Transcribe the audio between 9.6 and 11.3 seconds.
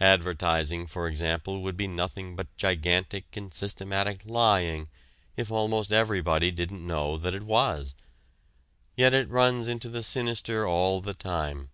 into the sinister all the